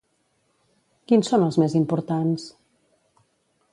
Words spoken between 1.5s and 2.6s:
més importants?